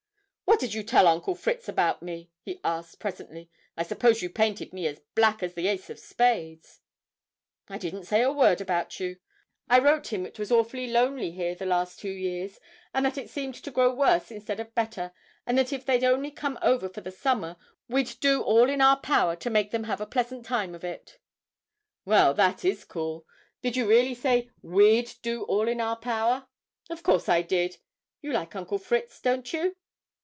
"What 0.45 0.59
did 0.59 0.73
you 0.75 0.83
tell 0.83 1.07
Uncle 1.07 1.33
Fritz 1.33 1.69
about 1.69 2.03
me?" 2.03 2.29
he 2.41 2.59
asked 2.61 2.99
presently. 2.99 3.49
"I 3.77 3.83
suppose 3.83 4.21
you 4.21 4.29
painted 4.29 4.73
me 4.73 4.85
as 4.85 4.99
black 5.15 5.41
as 5.41 5.53
the 5.53 5.67
ace 5.69 5.89
of 5.89 5.97
spades." 5.97 6.81
"I 7.69 7.77
didn't 7.77 8.03
say 8.03 8.21
a 8.21 8.33
word 8.33 8.59
about 8.59 8.99
you. 8.99 9.15
I 9.69 9.79
wrote 9.79 10.11
him 10.11 10.25
it 10.25 10.37
was 10.37 10.51
awfully 10.51 10.87
lonely 10.87 11.31
here 11.31 11.55
the 11.55 11.65
last 11.65 11.99
two 11.99 12.11
years, 12.11 12.59
and 12.93 13.05
that 13.05 13.17
it 13.17 13.29
seemed 13.29 13.55
to 13.55 13.71
grow 13.71 13.93
worse 13.95 14.29
instead 14.29 14.59
of 14.59 14.75
better, 14.75 15.13
and 15.47 15.57
that 15.57 15.71
if 15.71 15.85
they'd 15.85 16.03
only 16.03 16.31
come 16.31 16.59
over 16.61 16.89
for 16.89 16.99
the 17.01 17.11
summer, 17.13 17.55
we'd 17.87 18.19
do 18.19 18.41
all 18.41 18.69
in 18.69 18.81
our 18.81 18.97
power 18.97 19.37
to 19.37 19.49
make 19.49 19.71
them 19.71 19.85
have 19.85 20.01
a 20.01 20.05
pleasant 20.05 20.45
time 20.45 20.75
of 20.75 20.83
it." 20.83 21.17
"Well, 22.03 22.33
that 22.33 22.65
is 22.65 22.83
cool. 22.83 23.25
Did 23.61 23.77
you 23.77 23.87
really 23.87 24.13
say 24.13 24.49
we'd 24.61 25.13
do 25.21 25.43
all 25.43 25.69
in 25.69 25.79
our 25.79 25.95
power?" 25.95 26.47
"Of 26.89 27.03
course 27.03 27.29
I 27.29 27.41
did. 27.41 27.77
You 28.21 28.33
like 28.33 28.53
Uncle 28.53 28.79
Fritz, 28.79 29.21
don't 29.21 29.51
you?" 29.53 29.77